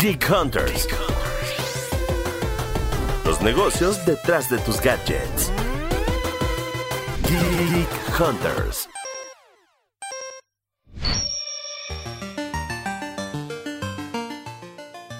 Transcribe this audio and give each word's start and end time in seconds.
Geek 0.00 0.30
Hunters. 0.30 0.88
Los 3.26 3.42
negocios 3.42 4.02
detrás 4.06 4.48
de 4.48 4.56
tus 4.60 4.80
gadgets. 4.80 5.52
Geek 7.28 8.18
Hunters. 8.18 8.88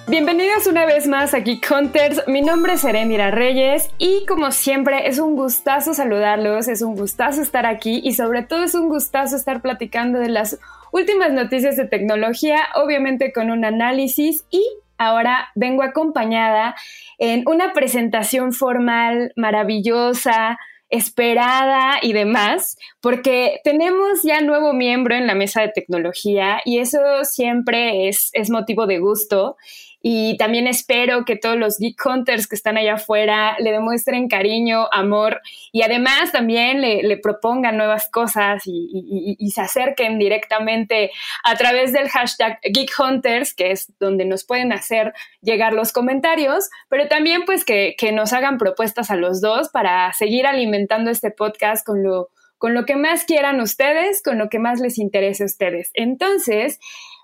Bienvenidos 0.07 0.65
una 0.65 0.87
vez 0.87 1.07
más 1.07 1.35
a 1.35 1.41
Geek 1.41 1.63
Hunters. 1.71 2.23
Mi 2.25 2.41
nombre 2.41 2.73
es 2.73 2.83
Erendira 2.83 3.29
Reyes 3.29 3.91
y 3.99 4.25
como 4.25 4.51
siempre 4.51 5.07
es 5.07 5.19
un 5.19 5.35
gustazo 5.35 5.93
saludarlos, 5.93 6.67
es 6.67 6.81
un 6.81 6.95
gustazo 6.95 7.43
estar 7.43 7.67
aquí 7.67 8.01
y 8.03 8.15
sobre 8.15 8.41
todo 8.41 8.63
es 8.63 8.73
un 8.73 8.89
gustazo 8.89 9.35
estar 9.35 9.61
platicando 9.61 10.17
de 10.17 10.29
las 10.29 10.57
últimas 10.91 11.31
noticias 11.31 11.77
de 11.77 11.87
tecnología, 11.87 12.67
obviamente 12.75 13.31
con 13.33 13.51
un 13.51 13.65
análisis 13.65 14.45
y 14.49 14.63
ahora 14.97 15.49
vengo 15.55 15.83
acompañada 15.83 16.75
en 17.17 17.43
una 17.47 17.73
presentación 17.73 18.53
formal 18.53 19.33
maravillosa, 19.35 20.57
esperada 20.89 21.99
y 22.01 22.13
demás, 22.13 22.77
porque 22.99 23.61
tenemos 23.63 24.21
ya 24.23 24.41
nuevo 24.41 24.73
miembro 24.73 25.15
en 25.15 25.25
la 25.25 25.35
mesa 25.35 25.61
de 25.61 25.69
tecnología 25.69 26.61
y 26.65 26.79
eso 26.79 26.99
siempre 27.23 28.09
es, 28.09 28.29
es 28.33 28.49
motivo 28.49 28.85
de 28.85 28.99
gusto. 28.99 29.55
Y 30.01 30.35
también 30.37 30.65
espero 30.65 31.25
que 31.25 31.35
todos 31.35 31.57
los 31.57 31.77
Geek 31.77 32.03
Hunters 32.03 32.47
que 32.47 32.55
están 32.55 32.77
allá 32.77 32.95
afuera 32.95 33.55
le 33.59 33.71
demuestren 33.71 34.27
cariño, 34.27 34.87
amor 34.91 35.41
y 35.71 35.83
además 35.83 36.31
también 36.31 36.81
le, 36.81 37.17
propongan 37.17 37.77
nuevas 37.77 38.09
cosas 38.09 38.63
y, 38.65 39.51
se 39.51 39.61
acerquen 39.61 40.17
directamente 40.17 41.11
a 41.43 41.55
través 41.55 41.93
del 41.93 42.09
hashtag 42.09 42.59
Geek 42.63 42.91
Hunters, 42.97 43.53
que 43.53 43.71
es 43.71 43.91
donde 43.99 44.25
nos 44.25 44.43
pueden 44.45 44.71
hacer 44.71 45.13
llegar 45.41 45.73
los 45.73 45.91
comentarios, 45.91 46.69
pero 46.89 47.07
también 47.07 47.43
pues 47.45 47.65
que, 47.65 47.95
que 47.97 48.11
nos 48.11 48.33
hagan 48.33 48.57
propuestas 48.57 49.11
a 49.11 49.17
los 49.17 49.41
dos 49.41 49.69
para 49.69 50.11
seguir 50.13 50.47
alimentando 50.47 51.11
este 51.11 51.31
podcast 51.31 51.85
con 51.85 52.01
lo, 52.03 52.29
con 52.61 52.75
lo 52.75 52.85
que 52.85 52.95
más 52.95 53.25
quieran 53.25 53.59
ustedes, 53.59 54.21
con 54.21 54.37
lo 54.37 54.47
que 54.47 54.59
más 54.59 54.79
les 54.79 54.99
interese 54.99 55.41
a 55.41 55.47
ustedes. 55.47 55.89
Entonces, 55.95 56.79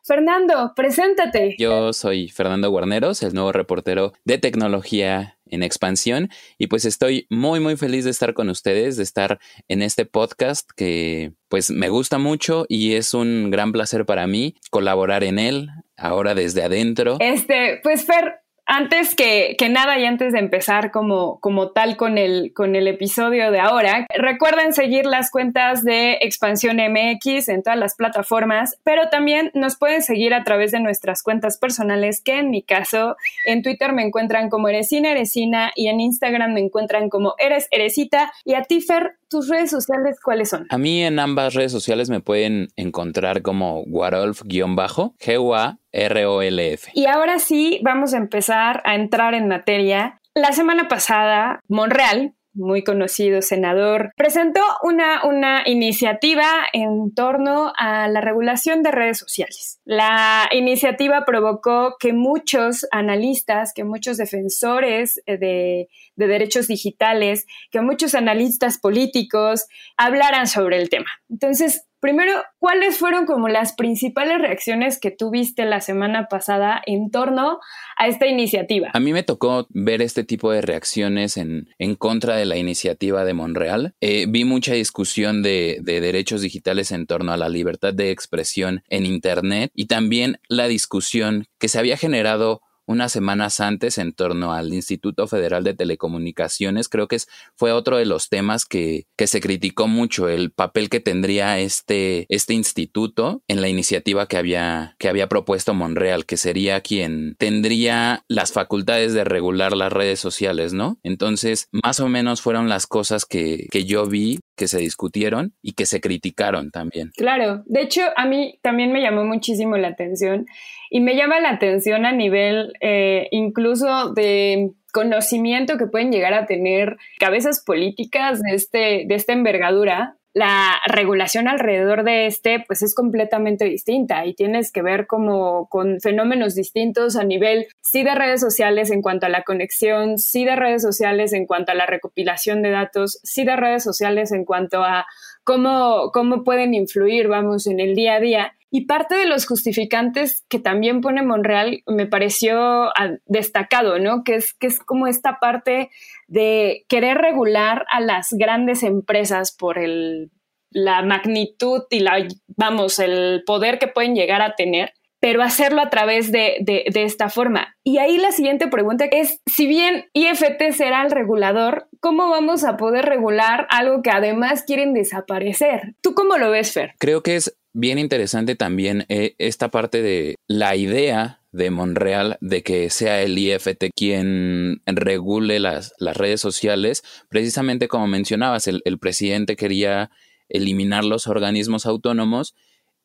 Fernando, 0.08 0.72
preséntate. 0.74 1.58
Yo 1.60 1.92
soy 1.92 2.30
Fernando 2.30 2.70
Guarneros, 2.70 3.22
el 3.24 3.34
nuevo 3.34 3.52
reportero 3.52 4.14
de 4.24 4.38
tecnología 4.38 5.38
en 5.50 5.64
expansión 5.64 6.30
y 6.58 6.68
pues 6.68 6.86
estoy 6.86 7.28
muy 7.30 7.60
muy 7.60 7.76
feliz 7.76 8.06
de 8.06 8.12
estar 8.12 8.34
con 8.34 8.48
ustedes, 8.50 8.96
de 8.96 9.04
estar 9.04 9.38
en 9.68 9.82
este 9.82 10.06
podcast 10.06 10.70
que 10.78 11.34
pues 11.50 11.72
me 11.72 11.90
gusta 11.90 12.20
mucho 12.20 12.66
y 12.70 12.94
es 12.94 13.14
un 13.14 13.52
gran 13.52 13.74
placer 13.74 14.06
para 14.06 14.28
mí 14.28 14.56
colaborar 14.70 15.26
en 15.26 15.40
él 15.40 15.70
ahora 15.98 16.36
desde 16.36 16.64
adentro. 16.64 17.18
Este, 17.20 17.82
pues 17.84 18.06
Fer, 18.06 18.40
antes 18.68 19.16
que, 19.16 19.56
nada 19.70 19.98
y 19.98 20.06
antes 20.06 20.34
de 20.34 20.40
empezar 20.40 20.92
como, 20.92 21.40
como 21.40 21.72
tal 21.72 21.96
con 21.96 22.18
el, 22.18 22.54
con 22.54 22.76
el 22.76 22.88
episodio 22.88 23.50
de 23.52 23.60
ahora, 23.60 24.06
recuerden 24.16 24.74
seguir 24.74 25.06
las 25.06 25.32
cuentas 25.32 25.84
de 25.84 26.20
Expansión 26.22 26.78
MX 26.78 27.48
en 27.48 27.64
todas 27.64 27.80
las 27.80 27.96
plataformas, 27.96 28.78
pero 28.84 29.10
también 29.10 29.52
nos 29.54 29.78
pueden 29.78 30.04
seguir 30.04 30.34
a 30.34 30.44
través 30.44 30.72
de 30.72 30.82
nuestras 30.82 31.24
cuentas 31.24 31.58
personales, 31.58 32.22
que 32.22 32.40
en 32.40 32.50
mi 32.50 32.62
caso, 32.62 33.16
en 33.46 33.62
Twitter 33.62 33.94
me 33.94 34.04
encuentran 34.04 34.50
como 34.50 34.68
Eresina 34.68 35.12
Eresina 35.12 35.72
y 35.76 35.88
en 35.88 36.02
Instagram 36.02 36.54
me 36.54 36.60
encuentran 36.60 37.10
como 37.10 37.36
Eres 37.38 37.68
Eresita. 37.72 38.32
Y 38.44 38.54
a 38.56 38.64
ti, 38.64 38.82
Fer, 38.82 39.18
¿tus 39.30 39.48
redes 39.50 39.70
sociales 39.70 40.18
cuáles 40.24 40.50
son? 40.50 40.66
A 40.70 40.78
mí 40.78 41.04
en 41.04 41.20
ambas 41.20 41.54
redes 41.54 41.72
sociales 41.72 42.10
me 42.10 42.22
pueden 42.22 42.70
encontrar 42.76 43.42
como 43.42 43.84
Warolf-G-U-A 43.84 45.78
R-O-L-F. 45.92 46.92
Y 46.94 47.06
ahora 47.08 47.40
sí, 47.40 47.80
vamos 47.84 48.14
a 48.14 48.18
empezar 48.18 48.82
a 48.86 48.96
entrar 48.96 49.34
en 49.34 49.48
materia. 49.48 50.22
La 50.36 50.52
semana 50.52 50.88
pasada, 50.88 51.62
Monreal, 51.68 52.36
muy 52.58 52.84
conocido 52.84 53.42
senador, 53.42 54.12
presentó 54.16 54.62
una, 54.84 55.26
una 55.26 55.64
iniciativa 55.66 56.66
en 56.74 57.14
torno 57.14 57.72
a 57.78 58.08
la 58.08 58.22
regulación 58.22 58.84
de 58.84 58.92
redes 58.92 59.18
sociales. 59.18 59.80
La 59.86 60.50
iniciativa 60.52 61.24
provocó 61.26 61.96
que 62.00 62.14
muchos 62.14 62.86
analistas, 62.92 63.74
que 63.74 63.84
muchos 63.84 64.18
defensores 64.18 65.22
de, 65.26 65.88
de 66.16 66.28
derechos 66.28 66.68
digitales, 66.68 67.46
que 67.72 67.82
muchos 67.82 68.16
analistas 68.16 68.78
políticos 68.78 69.68
hablaran 69.96 70.48
sobre 70.48 70.78
el 70.78 70.90
tema. 70.90 71.10
Entonces, 71.30 71.87
Primero, 72.00 72.44
¿cuáles 72.60 72.98
fueron 72.98 73.26
como 73.26 73.48
las 73.48 73.74
principales 73.74 74.40
reacciones 74.40 75.00
que 75.00 75.12
tuviste 75.12 75.66
la 75.66 75.82
semana 75.82 76.28
pasada 76.28 76.82
en 76.86 77.10
torno 77.10 77.60
a 77.98 78.08
esta 78.08 78.28
iniciativa? 78.28 78.90
A 78.94 79.00
mí 79.00 79.14
me 79.14 79.24
tocó 79.24 79.68
ver 79.70 80.02
este 80.02 80.24
tipo 80.24 80.52
de 80.52 80.62
reacciones 80.62 81.38
en, 81.38 81.70
en 81.80 81.96
contra 81.96 82.36
de 82.36 82.46
la 82.46 82.58
iniciativa 82.58 83.26
de 83.26 83.34
Monreal. 83.34 83.96
Eh, 84.00 84.26
vi 84.30 84.44
mucha 84.44 84.74
discusión 84.74 85.42
de, 85.42 85.80
de 85.82 86.00
derechos 86.00 86.42
digitales 86.42 86.92
en 86.92 87.08
torno 87.08 87.32
a 87.32 87.38
la 87.38 87.50
libertad 87.50 87.94
de 87.94 88.12
expresión 88.12 88.84
en 88.90 89.06
Internet 89.06 89.72
y 89.74 89.88
también 89.88 90.40
la 90.48 90.68
discusión 90.68 91.46
que 91.60 91.68
se 91.68 91.80
había 91.80 91.98
generado 91.98 92.62
unas 92.88 93.12
semanas 93.12 93.60
antes 93.60 93.98
en 93.98 94.14
torno 94.14 94.54
al 94.54 94.74
Instituto 94.74 95.28
Federal 95.28 95.64
de 95.64 95.76
Telecomunicaciones. 95.76 96.90
Creo 96.90 97.08
que 97.08 97.18
es, 97.18 97.28
fue 97.56 97.72
otro 97.72 97.98
de 97.98 98.06
los 98.06 98.30
temas 98.30 98.66
que, 98.66 99.06
que 99.16 99.28
se 99.28 99.42
criticó 99.42 99.88
mucho, 99.88 100.30
el 100.30 100.52
papel 100.52 100.90
que 100.90 101.00
tendría 101.00 101.60
este, 101.60 102.26
este 102.30 102.54
instituto 102.54 103.44
en 103.48 103.62
la 103.62 103.70
iniciativa 103.70 104.28
que 104.28 104.38
había, 104.38 104.96
que 104.98 105.10
había 105.10 105.28
propuesto 105.30 105.74
Monreal, 105.74 106.26
que 106.26 106.38
sería 106.38 106.82
quien 106.82 107.36
tendría 107.38 108.24
las 108.28 108.52
facultades 108.52 109.14
de 109.14 109.24
regular 109.24 109.76
las 109.76 109.92
redes 109.92 110.20
sociales, 110.20 110.74
¿no? 110.74 111.00
Entonces, 111.04 111.68
más 111.72 112.00
o 112.00 112.08
menos 112.08 112.42
fueron 112.42 112.70
las 112.70 112.88
cosas 112.88 113.26
que, 113.26 113.68
que 113.70 113.86
yo 113.86 114.06
vi 114.08 114.40
que 114.58 114.68
se 114.68 114.80
discutieron 114.80 115.54
y 115.62 115.74
que 115.74 115.86
se 115.86 116.02
criticaron 116.02 116.72
también. 116.72 117.12
Claro, 117.16 117.64
de 117.68 117.82
hecho 117.82 118.02
a 118.18 118.26
mí 118.26 118.60
también 118.62 118.92
me 118.92 119.02
llamó 119.02 119.24
muchísimo 119.24 119.78
la 119.78 119.90
atención 119.90 120.46
y 120.90 121.00
me 121.00 121.16
llama 121.16 121.40
la 121.40 121.52
atención 121.52 122.06
a 122.06 122.12
nivel 122.12 122.74
eh, 122.82 123.28
incluso 123.32 124.14
de 124.14 124.72
conocimiento 124.92 125.78
que 125.78 125.88
pueden 125.88 126.12
llegar 126.12 126.34
a 126.34 126.48
tener 126.48 126.98
cabezas 127.20 127.64
políticas 127.64 128.42
de, 128.42 128.56
este, 128.56 129.06
de 129.08 129.16
esta 129.16 129.34
envergadura 129.34 130.17
la 130.38 130.80
regulación 130.86 131.48
alrededor 131.48 132.04
de 132.04 132.28
este 132.28 132.64
pues 132.68 132.84
es 132.84 132.94
completamente 132.94 133.66
distinta 133.66 134.24
y 134.28 134.36
tienes 134.36 134.72
que 134.72 134.84
ver 134.84 135.08
como 135.08 135.68
con 135.68 136.00
fenómenos 136.00 136.54
distintos 136.54 137.16
a 137.16 137.24
nivel 137.24 137.66
sí 137.82 138.04
de 138.04 138.14
redes 138.14 138.40
sociales 138.40 138.92
en 138.92 139.02
cuanto 139.02 139.26
a 139.26 139.30
la 139.30 139.42
conexión, 139.42 140.20
sí 140.20 140.46
de 140.46 140.56
redes 140.56 140.84
sociales 140.84 141.34
en 141.34 141.48
cuanto 141.48 141.72
a 141.72 141.76
la 141.76 141.88
recopilación 141.88 142.62
de 142.62 142.70
datos, 142.70 143.20
sí 143.24 143.46
de 143.46 143.56
redes 143.56 143.84
sociales 143.84 144.32
en 144.32 144.46
cuanto 144.46 144.84
a 144.84 145.08
cómo, 145.44 146.12
cómo 146.14 146.44
pueden 146.44 146.76
influir, 146.76 147.28
vamos, 147.28 147.66
en 147.66 147.80
el 147.80 147.96
día 147.96 148.16
a 148.16 148.20
día. 148.20 148.57
Y 148.70 148.86
parte 148.86 149.16
de 149.16 149.28
los 149.28 149.46
justificantes 149.46 150.44
que 150.50 150.60
también 150.60 151.02
pone 151.02 151.24
Monreal 151.24 151.84
me 151.88 152.06
pareció 152.06 152.58
ah, 152.88 153.18
destacado, 153.26 153.98
¿no? 154.00 154.24
Que 154.24 154.36
es, 154.36 154.54
que 154.54 154.68
es 154.68 154.80
como 154.80 155.08
esta 155.08 155.40
parte 155.40 155.90
de 156.28 156.86
querer 156.90 157.18
regular 157.18 157.86
a 157.90 158.02
las 158.02 158.28
grandes 158.32 158.84
empresas 158.84 159.56
por 159.56 159.78
el, 159.78 160.32
la 160.72 161.02
magnitud 161.02 161.84
y 161.90 162.02
la, 162.02 162.28
vamos, 162.48 163.00
el 163.00 163.44
poder 163.46 163.80
que 163.80 163.88
pueden 163.88 164.16
llegar 164.16 164.42
a 164.42 164.56
tener, 164.56 164.94
pero 165.20 165.42
hacerlo 165.42 165.82
a 165.82 165.90
través 165.90 166.32
de, 166.32 166.58
de, 166.62 166.86
de, 166.92 167.04
esta 167.04 167.30
forma. 167.30 167.76
Y 167.84 167.98
ahí 167.98 168.18
la 168.18 168.32
siguiente 168.32 168.68
pregunta 168.68 169.06
es, 169.06 169.42
si 169.48 169.66
bien 169.66 170.06
IFT 170.14 170.72
será 170.74 171.04
el 171.04 171.12
regulador, 171.12 171.88
¿cómo 172.00 172.30
vamos 172.30 172.64
a 172.64 172.78
poder 172.78 173.06
regular 173.06 173.66
algo 173.70 174.02
que 174.02 174.12
además 174.12 174.64
quieren 174.64 174.94
desaparecer? 174.94 175.96
¿Tú 176.02 176.14
cómo 176.14 176.38
lo 176.38 176.52
ves, 176.52 176.74
Fer? 176.74 176.94
Creo 177.00 177.24
que 177.24 177.38
es 177.38 177.58
bien 177.78 178.00
interesante 178.00 178.56
también 178.56 179.06
eh, 179.08 179.36
esta 179.38 179.70
parte 179.70 180.02
de 180.02 180.36
la 180.48 180.76
idea 180.76 181.42
de 181.52 181.70
Monreal 181.70 182.38
de 182.42 182.64
que 182.64 182.90
sea 182.90 183.22
el 183.22 183.38
IFT 183.38 183.92
quien 183.96 184.82
regule 184.88 185.60
las, 185.60 185.94
las 186.00 186.18
redes 186.18 186.42
sociales, 186.42 187.04
precisamente 187.30 187.88
como 187.88 188.08
mencionabas, 188.08 188.68
el, 188.68 188.82
presidente 189.00 189.56
quería 189.56 190.10
eliminar 190.50 191.06
los 191.06 191.28
organismos 191.28 191.86
autónomos 191.86 192.56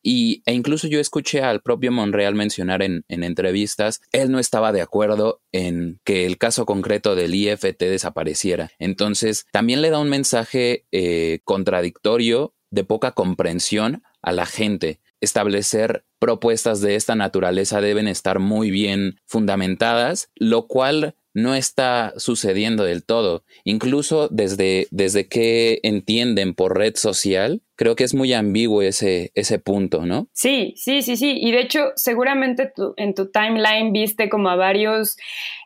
y, 0.02 0.42
e 0.46 0.54
incluso 0.54 0.88
yo 0.88 1.00
escuché 1.00 1.42
al 1.42 1.60
propio 1.60 1.92
Monreal 1.92 2.34
mencionar 2.34 2.82
en, 2.82 3.04
en, 3.08 3.24
entrevistas, 3.24 4.00
él 4.10 4.30
no 4.30 4.38
estaba 4.38 4.72
de 4.72 4.80
acuerdo 4.80 5.42
en 5.52 6.00
que 6.02 6.24
el 6.24 6.38
caso 6.38 6.64
concreto 6.64 7.14
del 7.14 7.34
IFT 7.34 7.78
desapareciera. 7.78 8.70
Entonces, 8.78 9.44
también 9.52 9.82
le 9.82 9.90
da 9.90 9.98
un 9.98 10.08
mensaje 10.08 10.86
eh, 10.92 11.40
contradictorio 11.44 12.54
de 12.70 12.84
poca 12.84 13.12
comprensión 13.12 14.02
a 14.22 14.32
la 14.32 14.46
gente. 14.46 15.00
Establecer 15.20 16.04
propuestas 16.18 16.80
de 16.80 16.94
esta 16.94 17.14
naturaleza 17.14 17.80
deben 17.80 18.08
estar 18.08 18.38
muy 18.38 18.70
bien 18.70 19.20
fundamentadas, 19.26 20.30
lo 20.36 20.66
cual 20.66 21.14
no 21.34 21.54
está 21.54 22.12
sucediendo 22.16 22.84
del 22.84 23.04
todo. 23.04 23.44
Incluso 23.64 24.28
desde, 24.28 24.88
desde 24.90 25.28
que 25.28 25.80
entienden 25.82 26.54
por 26.54 26.76
red 26.76 26.96
social, 26.96 27.62
creo 27.76 27.96
que 27.96 28.04
es 28.04 28.14
muy 28.14 28.32
ambiguo 28.32 28.82
ese, 28.82 29.32
ese 29.34 29.58
punto, 29.58 30.04
¿no? 30.06 30.28
Sí, 30.32 30.74
sí, 30.76 31.02
sí, 31.02 31.16
sí. 31.16 31.38
Y 31.40 31.52
de 31.52 31.60
hecho, 31.60 31.92
seguramente 31.96 32.72
en 32.96 33.14
tu 33.14 33.30
timeline 33.30 33.92
viste 33.92 34.28
como 34.28 34.50
a 34.50 34.56
varios, 34.56 35.16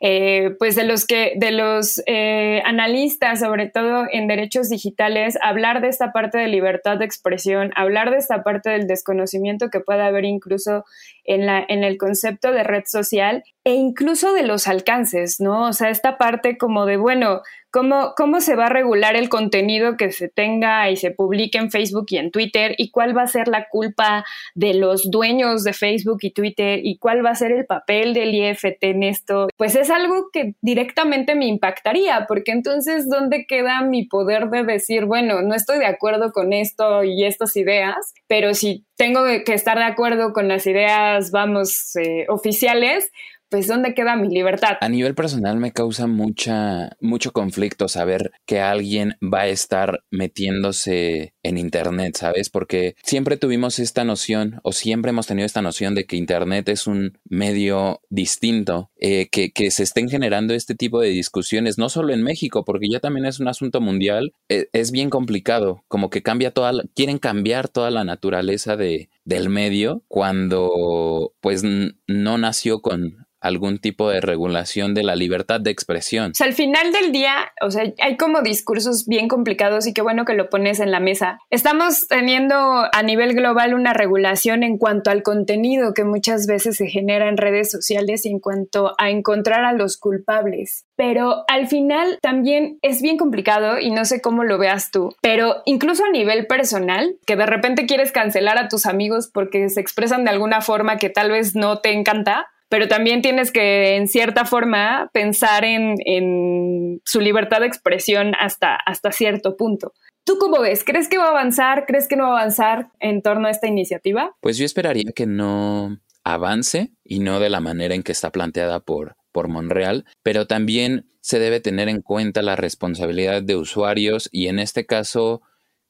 eh, 0.00 0.55
pues 0.58 0.76
de 0.76 0.85
los 0.85 1.06
que, 1.06 1.35
de 1.37 1.50
los 1.50 2.03
eh, 2.06 2.62
analistas, 2.64 3.41
sobre 3.41 3.69
todo 3.69 4.06
en 4.11 4.29
derechos 4.29 4.69
digitales, 4.69 5.37
hablar 5.43 5.81
de 5.81 5.88
esta 5.88 6.12
parte 6.12 6.38
de 6.38 6.49
libertad 6.49 6.99
de 6.99 7.05
expresión, 7.05 7.73
hablar 7.75 8.11
de 8.11 8.19
esta 8.19 8.43
parte 8.43 8.70
del 8.70 8.87
desconocimiento 8.87 9.69
que 9.70 9.81
puede 9.81 10.02
haber 10.02 10.25
incluso 10.25 10.85
en, 11.25 11.47
la, 11.47 11.64
en 11.69 11.85
el 11.85 11.99
concepto 11.99 12.52
de 12.52 12.62
red 12.62 12.85
social 12.87 13.44
e 13.64 13.75
incluso 13.75 14.32
de 14.32 14.44
los 14.44 14.69
alcances, 14.69 15.41
¿no? 15.41 15.69
O 15.69 15.73
sea, 15.73 15.91
esta 15.91 16.19
parte 16.19 16.56
como 16.56 16.87
de, 16.87 16.97
bueno, 16.97 17.43
¿cómo, 17.76 18.14
cómo 18.17 18.40
se 18.40 18.56
va 18.56 18.67
a 18.67 18.70
regular 18.70 19.17
el 19.17 19.28
contenido 19.28 19.99
que 19.99 20.11
se 20.11 20.31
tenga 20.31 20.88
y 20.88 20.96
se 20.96 21.11
publique 21.11 21.58
en 21.58 21.70
Facebook 21.70 22.06
y 22.08 22.17
en 22.17 22.31
Twitter 22.31 22.75
y 22.78 22.90
cuál 22.90 23.14
va 23.14 23.20
a 23.20 23.26
ser 23.26 23.49
la 23.49 23.69
culpa 23.69 24.25
de 24.55 24.73
los 24.73 25.11
dueños 25.11 25.62
de 25.62 25.75
Facebook 25.75 26.20
y 26.23 26.31
Twitter 26.31 26.81
y 26.82 26.96
cuál 26.96 27.23
va 27.23 27.32
a 27.32 27.34
ser 27.34 27.52
el 27.52 27.67
papel 27.67 28.14
del 28.14 28.34
IFT 28.34 28.78
en 28.81 29.02
esto? 29.02 29.49
Pues 29.58 29.76
es 29.76 29.90
algo 29.90 30.31
que 30.32 30.55
directamente 30.62 31.34
me 31.34 31.49
impactaría, 31.49 32.25
porque 32.26 32.52
entonces, 32.52 33.11
¿dónde 33.11 33.44
queda 33.46 33.82
mi 33.82 34.06
poder 34.06 34.49
de 34.49 34.64
decir, 34.64 35.05
bueno, 35.05 35.43
no 35.43 35.55
estoy 35.55 35.78
de 35.78 35.87
acuerdo 35.87 36.32
con 36.32 36.55
esto 36.55 37.05
y 37.05 37.26
estas 37.26 37.56
ideas, 37.56 38.14
pero 38.26 38.55
si 38.55 38.87
tengo 38.96 39.23
que 39.44 39.52
estar 39.52 39.76
de 39.76 39.84
acuerdo 39.84 40.32
con 40.32 40.49
las 40.49 40.67
ideas, 40.67 41.31
vamos, 41.31 41.94
eh, 41.96 42.25
oficiales, 42.31 43.11
pues 43.49 43.69
¿dónde 43.69 43.95
queda 43.95 44.17
mi 44.17 44.29
libertad? 44.29 44.77
A 44.81 44.89
nivel 44.89 45.15
personal 45.15 45.57
me 45.59 45.73
causa 45.73 46.07
mucha, 46.07 46.97
mucho 47.01 47.33
conflicto 47.33 47.89
saber 47.89 48.33
que 48.45 48.61
alguien 48.61 49.17
va 49.23 49.43
a 49.43 49.49
estar 49.49 50.05
metiéndose 50.11 51.35
en 51.43 51.59
Internet, 51.59 52.17
¿sabes? 52.17 52.51
Porque 52.51 52.97
siempre 53.03 53.37
tuvimos 53.37 53.79
esta 53.79 54.05
noción 54.05 54.61
o 54.63 54.73
siempre 54.73 55.11
hemos 55.11 55.27
tenido 55.27 55.47
esta 55.47 55.63
noción 55.63 55.95
de 55.95 56.07
que 56.07 56.17
Internet 56.17 56.69
es 56.69 56.87
un 56.87 57.19
medio 57.25 58.01
distinto, 58.11 58.91
eh, 58.99 59.29
que, 59.31 59.53
que, 59.53 59.71
se 59.71 59.83
estén 59.83 60.09
generando 60.09 60.55
este 60.55 60.75
tipo 60.75 61.01
de 61.01 61.09
discusiones, 61.09 61.79
no 61.79 61.89
solo 61.89 62.13
en 62.13 62.23
México, 62.23 62.65
porque 62.65 62.89
ya 62.91 63.01
también 63.01 63.27
es 63.27 63.41
un 63.41 63.49
asunto 63.49 63.81
mundial, 63.81 64.33
eh, 64.49 64.69
es 64.73 64.91
bien 64.91 65.11
complicado, 65.11 65.85
como 65.89 66.11
que 66.11 66.23
cambia 66.23 66.51
toda, 66.51 66.73
quieren 66.95 67.19
cambiar 67.19 67.69
toda 67.69 67.91
la 67.91 68.05
naturaleza 68.05 68.77
de, 68.77 69.09
del 69.26 69.50
medio 69.50 70.02
cuando 70.08 71.34
pues 71.40 71.62
no 72.06 72.38
nació 72.38 72.81
con 72.81 73.26
algún 73.40 73.78
tipo 73.78 74.08
de 74.08 74.20
regulación 74.20 74.94
de 74.94 75.02
la 75.02 75.14
libertad 75.14 75.61
de 75.61 75.70
expresión. 75.70 76.32
O 76.32 76.34
sea, 76.34 76.46
al 76.46 76.55
final 76.55 76.93
del 76.93 77.12
día, 77.12 77.52
o 77.61 77.70
sea, 77.70 77.84
hay 78.00 78.17
como 78.17 78.43
discursos 78.43 79.06
bien 79.06 79.28
complicados 79.28 79.87
y 79.87 79.93
qué 79.93 80.02
bueno 80.02 80.25
que 80.25 80.34
lo 80.34 80.49
pones 80.49 80.81
en 80.81 80.90
la 80.90 81.00
mesa. 81.00 81.38
Estamos 81.50 82.08
teniendo 82.08 82.56
a 82.56 83.02
nivel 83.02 83.34
global 83.34 83.75
una 83.75 83.93
regulación 83.93 84.62
en 84.62 84.78
cuanto 84.78 85.11
al 85.11 85.23
contenido 85.23 85.94
que 85.94 86.05
muchas 86.05 86.46
veces 86.46 86.76
se 86.76 86.88
genera 86.88 87.28
en 87.28 87.37
redes 87.37 87.70
sociales 87.70 88.25
y 88.26 88.31
en 88.31 88.40
cuanto 88.40 88.94
a 88.99 89.11
encontrar 89.11 89.64
a 89.64 89.73
los 89.73 89.96
culpables. 89.99 90.87
Pero 90.97 91.45
al 91.49 91.69
final 91.69 92.19
también 92.23 92.79
es 92.83 93.03
bien 93.03 93.19
complicado 93.19 93.79
y 93.79 93.91
no 93.91 94.05
sé 94.05 94.21
cómo 94.21 94.45
lo 94.45 94.59
veas 94.59 94.91
tú, 94.91 95.15
pero 95.21 95.63
incluso 95.67 96.05
a 96.05 96.11
nivel 96.11 96.47
personal, 96.47 97.17
que 97.27 97.37
de 97.37 97.47
repente 97.47 97.87
quieres 97.87 98.13
cancelar 98.13 98.59
a 98.59 98.69
tus 98.69 98.87
amigos 98.87 99.31
porque 99.33 99.69
se 99.69 99.81
expresan 99.81 100.25
de 100.25 100.31
alguna 100.31 100.63
forma 100.63 100.97
que 100.97 101.11
tal 101.11 101.31
vez 101.31 101.55
no 101.55 101.81
te 101.81 101.93
encanta, 101.93 102.47
pero 102.69 102.89
también 102.89 103.23
tienes 103.23 103.53
que, 103.53 103.97
en 103.97 104.09
cierta 104.09 104.45
forma, 104.45 105.11
pensar 105.13 105.65
en, 105.65 107.01
su 107.05 107.21
libertad 107.21 107.61
de 107.61 107.67
expresión 107.67 108.33
hasta, 108.41 108.75
hasta 108.75 109.13
cierto 109.13 109.57
punto. 109.57 109.93
¿Tú 110.25 110.39
cómo 110.41 110.61
ves? 110.61 110.83
¿Crees 110.83 111.09
que 111.09 111.19
va 111.19 111.27
a 111.27 111.31
avanzar? 111.31 111.85
¿Crees 111.87 112.09
que 112.09 112.17
no 112.17 112.25
va 112.25 112.31
a 112.31 112.41
avanzar 112.41 112.89
en 112.99 113.23
torno 113.23 113.47
a 113.47 113.51
esta 113.51 113.69
iniciativa? 113.69 114.35
Pues 114.41 114.59
yo 114.59 114.65
esperaría 114.65 115.13
que 115.15 115.27
no 115.27 115.99
avance 116.25 116.91
y 117.05 117.21
no 117.21 117.39
de 117.39 117.51
la 117.51 117.61
manera 117.61 117.95
en 117.95 118.03
que 118.03 118.11
está 118.11 118.33
planteada 118.33 118.81
por, 118.81 119.15
por 119.37 119.49
Monreal, 119.49 120.06
pero 120.23 120.47
también 120.47 121.11
se 121.21 121.38
debe 121.38 121.61
tener 121.61 121.91
en 121.91 122.00
cuenta 122.00 122.41
la 122.41 122.56
responsabilidad 122.56 123.43
de 123.43 123.55
usuarios 123.55 124.31
y 124.33 124.47
en 124.47 124.59
este 124.59 124.87
caso 124.87 125.43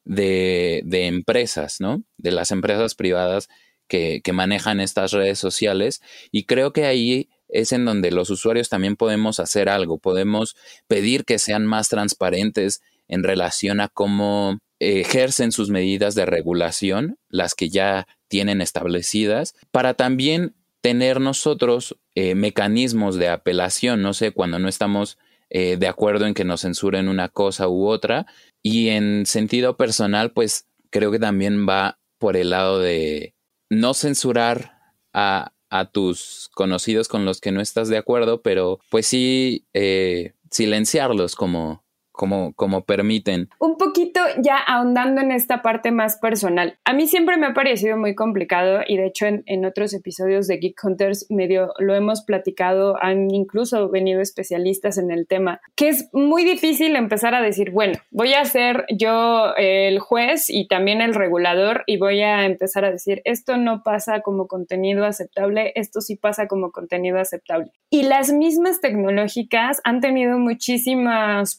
de, 0.04 0.82
de 0.84 1.06
empresas, 1.06 1.80
¿no? 1.80 2.02
De 2.16 2.32
las 2.32 2.50
empresas 2.50 2.96
privadas 2.96 3.48
que, 3.86 4.20
manejan 4.32 4.80
estas 4.80 5.12
redes 5.12 5.38
sociales 5.38 6.02
y 6.32 6.42
creo 6.46 6.72
que 6.72 6.86
ahí 6.86 7.28
es 7.48 7.70
en 7.70 7.84
donde 7.84 8.10
los 8.10 8.30
usuarios 8.30 8.68
también 8.68 8.96
podemos 8.96 9.38
hacer 9.38 9.68
algo, 9.68 9.98
podemos 9.98 10.56
pedir 10.88 11.24
que 11.24 11.38
sean 11.38 11.66
más 11.66 11.88
transparentes 11.88 12.82
en 13.06 13.22
relación 13.22 13.80
a 13.80 13.86
cómo 13.86 14.58
ejercen 14.80 15.52
sus 15.52 15.70
medidas 15.70 16.16
de 16.16 16.26
regulación, 16.26 17.16
las 17.28 17.54
que 17.54 17.68
ya 17.68 18.08
tienen 18.26 18.60
establecidas, 18.60 19.54
para 19.70 19.94
también 19.94 20.56
tener 20.86 21.20
nosotros 21.20 21.96
eh, 22.14 22.36
mecanismos 22.36 23.16
de 23.16 23.28
apelación, 23.28 24.02
no 24.02 24.14
sé, 24.14 24.30
cuando 24.30 24.60
no 24.60 24.68
estamos 24.68 25.18
eh, 25.50 25.76
de 25.76 25.88
acuerdo 25.88 26.26
en 26.26 26.34
que 26.34 26.44
nos 26.44 26.60
censuren 26.60 27.08
una 27.08 27.28
cosa 27.28 27.66
u 27.66 27.88
otra, 27.88 28.26
y 28.62 28.90
en 28.90 29.26
sentido 29.26 29.76
personal, 29.76 30.30
pues 30.30 30.68
creo 30.90 31.10
que 31.10 31.18
también 31.18 31.66
va 31.68 31.98
por 32.18 32.36
el 32.36 32.50
lado 32.50 32.78
de 32.78 33.34
no 33.68 33.94
censurar 33.94 34.78
a, 35.12 35.54
a, 35.70 35.86
tus 35.86 36.50
conocidos 36.54 37.08
con 37.08 37.24
los 37.24 37.40
que 37.40 37.50
no 37.50 37.60
estás 37.60 37.88
de 37.88 37.98
acuerdo, 37.98 38.40
pero 38.40 38.78
pues 38.88 39.08
sí 39.08 39.66
eh, 39.74 40.34
silenciarlos 40.52 41.34
como, 41.34 41.82
como, 42.16 42.52
como 42.54 42.84
permiten. 42.84 43.48
Un 43.60 43.76
poquito 43.76 44.20
ya 44.38 44.56
ahondando 44.56 45.20
en 45.20 45.30
esta 45.30 45.62
parte 45.62 45.92
más 45.92 46.18
personal. 46.18 46.78
A 46.84 46.92
mí 46.92 47.06
siempre 47.06 47.36
me 47.36 47.46
ha 47.46 47.54
parecido 47.54 47.96
muy 47.96 48.14
complicado 48.14 48.80
y 48.86 48.96
de 48.96 49.06
hecho 49.06 49.26
en, 49.26 49.64
otros 49.66 49.94
episodios 49.94 50.46
de 50.46 50.58
Geek 50.58 50.82
Hunters 50.82 51.26
medio 51.28 51.72
lo 51.78 51.94
hemos 51.94 52.22
platicado, 52.22 52.96
han 53.02 53.30
incluso 53.32 53.88
venido 53.88 54.20
especialistas 54.20 54.96
en 54.96 55.10
el 55.10 55.26
tema, 55.26 55.60
que 55.74 55.88
es 55.88 56.08
muy 56.12 56.44
difícil 56.44 56.96
empezar 56.96 57.34
a 57.34 57.42
decir, 57.42 57.70
bueno, 57.72 57.98
voy 58.10 58.34
a 58.34 58.44
ser 58.44 58.86
yo 58.96 59.54
el 59.56 59.98
juez 59.98 60.48
y 60.48 60.68
también 60.68 61.00
el 61.00 61.14
regulador 61.14 61.82
y 61.86 61.98
voy 61.98 62.22
a 62.22 62.44
empezar 62.44 62.84
a 62.84 62.92
decir, 62.92 63.22
esto 63.24 63.56
no 63.56 63.82
pasa 63.82 64.20
como 64.20 64.46
contenido 64.46 65.04
aceptable, 65.04 65.72
esto 65.74 66.00
sí 66.00 66.16
pasa 66.16 66.46
como 66.46 66.70
contenido 66.70 67.18
aceptable. 67.18 67.72
Y 67.90 68.04
las 68.04 68.32
mismas 68.32 68.80
tecnológicas 68.80 69.80
han 69.84 70.00
tenido 70.00 70.38
muchísimos 70.38 71.54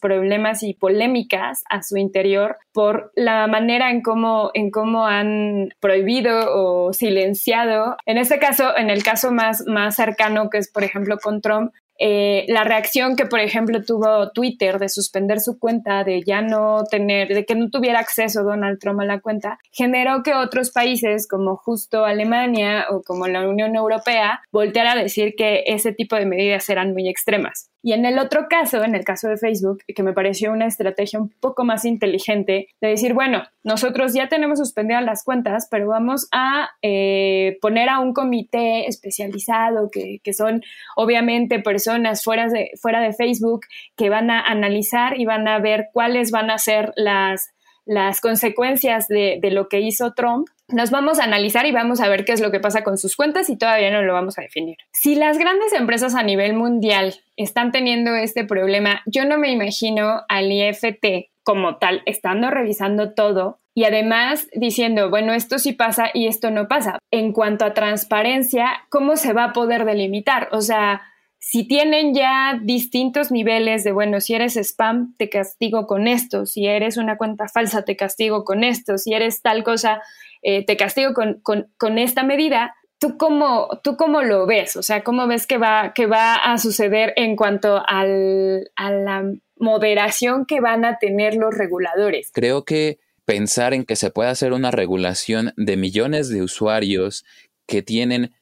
y 0.62 0.74
polémicas 0.74 1.62
a 1.68 1.82
su 1.82 1.96
interior 1.96 2.56
por 2.72 3.12
la 3.14 3.46
manera 3.46 3.90
en 3.90 4.02
cómo, 4.02 4.50
en 4.54 4.70
cómo 4.70 5.06
han 5.06 5.70
prohibido 5.80 6.54
o 6.54 6.92
silenciado, 6.92 7.96
en 8.06 8.18
este 8.18 8.38
caso, 8.38 8.76
en 8.76 8.90
el 8.90 9.02
caso 9.02 9.32
más, 9.32 9.64
más 9.66 9.96
cercano 9.96 10.50
que 10.50 10.58
es, 10.58 10.70
por 10.70 10.84
ejemplo, 10.84 11.18
con 11.18 11.40
Trump, 11.40 11.72
eh, 12.00 12.44
la 12.46 12.62
reacción 12.62 13.16
que, 13.16 13.26
por 13.26 13.40
ejemplo, 13.40 13.82
tuvo 13.82 14.30
Twitter 14.30 14.78
de 14.78 14.88
suspender 14.88 15.40
su 15.40 15.58
cuenta, 15.58 16.04
de 16.04 16.22
ya 16.22 16.40
no 16.42 16.84
tener, 16.88 17.28
de 17.28 17.44
que 17.44 17.56
no 17.56 17.70
tuviera 17.70 17.98
acceso 17.98 18.44
Donald 18.44 18.78
Trump 18.78 19.00
a 19.00 19.04
la 19.04 19.20
cuenta, 19.20 19.58
generó 19.72 20.22
que 20.22 20.34
otros 20.34 20.70
países 20.70 21.26
como 21.26 21.56
justo 21.56 22.04
Alemania 22.04 22.86
o 22.90 23.02
como 23.02 23.26
la 23.26 23.48
Unión 23.48 23.74
Europea 23.74 24.40
volteara 24.52 24.92
a 24.92 25.02
decir 25.02 25.34
que 25.36 25.64
ese 25.66 25.92
tipo 25.92 26.14
de 26.14 26.26
medidas 26.26 26.68
eran 26.70 26.92
muy 26.92 27.08
extremas. 27.08 27.68
Y 27.88 27.94
en 27.94 28.04
el 28.04 28.18
otro 28.18 28.48
caso, 28.50 28.84
en 28.84 28.94
el 28.94 29.02
caso 29.02 29.28
de 29.28 29.38
Facebook, 29.38 29.78
que 29.86 30.02
me 30.02 30.12
pareció 30.12 30.52
una 30.52 30.66
estrategia 30.66 31.18
un 31.18 31.30
poco 31.30 31.64
más 31.64 31.86
inteligente 31.86 32.68
de 32.82 32.88
decir, 32.88 33.14
bueno, 33.14 33.44
nosotros 33.64 34.12
ya 34.12 34.28
tenemos 34.28 34.58
suspendidas 34.58 35.02
las 35.02 35.24
cuentas, 35.24 35.68
pero 35.70 35.88
vamos 35.88 36.28
a 36.30 36.68
eh, 36.82 37.56
poner 37.62 37.88
a 37.88 38.00
un 38.00 38.12
comité 38.12 38.86
especializado 38.88 39.88
que, 39.90 40.18
que, 40.22 40.34
son 40.34 40.60
obviamente 40.96 41.60
personas 41.60 42.22
fuera 42.22 42.48
de, 42.48 42.72
fuera 42.78 43.00
de 43.00 43.14
Facebook 43.14 43.62
que 43.96 44.10
van 44.10 44.30
a 44.30 44.42
analizar 44.42 45.18
y 45.18 45.24
van 45.24 45.48
a 45.48 45.58
ver 45.58 45.88
cuáles 45.94 46.30
van 46.30 46.50
a 46.50 46.58
ser 46.58 46.92
las, 46.94 47.54
las 47.86 48.20
consecuencias 48.20 49.08
de, 49.08 49.38
de 49.40 49.50
lo 49.50 49.70
que 49.70 49.80
hizo 49.80 50.12
Trump 50.12 50.46
nos 50.68 50.90
vamos 50.90 51.18
a 51.18 51.24
analizar 51.24 51.66
y 51.66 51.72
vamos 51.72 52.00
a 52.00 52.08
ver 52.08 52.24
qué 52.24 52.32
es 52.32 52.40
lo 52.40 52.50
que 52.50 52.60
pasa 52.60 52.84
con 52.84 52.98
sus 52.98 53.16
cuentas 53.16 53.48
y 53.50 53.56
todavía 53.56 53.90
no 53.90 54.02
lo 54.02 54.12
vamos 54.12 54.38
a 54.38 54.42
definir. 54.42 54.76
Si 54.92 55.14
las 55.14 55.38
grandes 55.38 55.72
empresas 55.72 56.14
a 56.14 56.22
nivel 56.22 56.54
mundial 56.54 57.14
están 57.36 57.72
teniendo 57.72 58.14
este 58.14 58.44
problema, 58.44 59.02
yo 59.06 59.24
no 59.24 59.38
me 59.38 59.50
imagino 59.50 60.22
al 60.28 60.52
IFT 60.52 61.30
como 61.42 61.76
tal, 61.76 62.02
estando 62.04 62.50
revisando 62.50 63.14
todo 63.14 63.60
y 63.74 63.84
además 63.84 64.48
diciendo, 64.54 65.08
bueno, 65.08 65.32
esto 65.32 65.58
sí 65.58 65.72
pasa 65.72 66.10
y 66.12 66.26
esto 66.26 66.50
no 66.50 66.68
pasa. 66.68 66.98
En 67.10 67.32
cuanto 67.32 67.64
a 67.64 67.74
transparencia, 67.74 68.68
¿cómo 68.90 69.16
se 69.16 69.32
va 69.32 69.44
a 69.44 69.52
poder 69.52 69.84
delimitar? 69.84 70.48
O 70.52 70.60
sea, 70.60 71.02
si 71.38 71.66
tienen 71.66 72.12
ya 72.12 72.58
distintos 72.60 73.30
niveles 73.30 73.84
de, 73.84 73.92
bueno, 73.92 74.20
si 74.20 74.34
eres 74.34 74.56
spam, 74.56 75.14
te 75.16 75.30
castigo 75.30 75.86
con 75.86 76.08
esto, 76.08 76.44
si 76.44 76.66
eres 76.66 76.96
una 76.96 77.16
cuenta 77.16 77.48
falsa, 77.48 77.82
te 77.82 77.96
castigo 77.96 78.44
con 78.44 78.64
esto, 78.64 78.98
si 78.98 79.14
eres 79.14 79.40
tal 79.40 79.62
cosa, 79.62 80.02
eh, 80.42 80.64
te 80.64 80.76
castigo 80.76 81.12
con, 81.14 81.98
esta 81.98 82.22
medida, 82.22 82.74
¿tú 82.98 83.16
cómo, 83.16 83.68
¿tú 83.82 83.96
cómo 83.96 84.22
lo 84.22 84.46
ves? 84.46 84.76
O 84.76 84.82
sea, 84.82 85.02
¿cómo 85.02 85.26
ves 85.26 85.46
que 85.46 85.58
va, 85.58 85.92
que 85.94 86.06
va 86.06 86.34
a 86.34 86.58
suceder 86.58 87.12
en 87.16 87.36
cuanto 87.36 87.82
al, 87.86 88.70
a 88.76 88.90
la 88.90 89.24
moderación 89.56 90.46
que 90.46 90.60
van 90.60 90.84
a 90.84 90.98
tener 90.98 91.34
los 91.34 91.56
reguladores? 91.56 92.30
Creo 92.32 92.64
que 92.64 92.98
pensar 93.24 93.74
en 93.74 93.84
que 93.84 93.96
se 93.96 94.10
puede 94.10 94.30
hacer 94.30 94.52
una 94.52 94.70
regulación 94.70 95.52
de 95.56 95.76
millones 95.76 96.28
de 96.28 96.42
usuarios 96.42 97.24
que 97.66 97.82
tienen 97.82 98.32